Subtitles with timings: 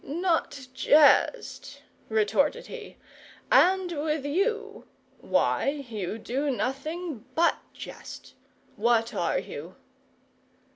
[0.03, 2.97] "Not jest!" retorted he;
[3.51, 4.87] "and with you?
[5.19, 8.33] Why, you do nothing but jest.
[8.77, 9.75] What are you?"